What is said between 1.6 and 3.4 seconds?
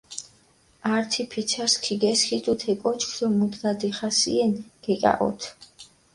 ქიგესქიდუ თე კოჩქ დო